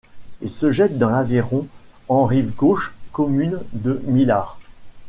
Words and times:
Il 0.41 0.49
se 0.49 0.71
jette 0.71 0.97
dans 0.97 1.11
l'Aveyron 1.11 1.67
en 2.09 2.25
rive 2.25 2.55
gauche 2.55 2.91
commune 3.11 3.59
de 3.73 4.01
Milhars. 4.07 4.57